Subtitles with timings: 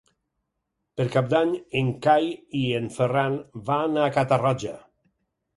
[1.01, 1.51] Per Cap d'Any
[1.83, 2.25] en Cai
[2.63, 3.39] i en Ferran
[3.71, 4.77] van a Catarroja.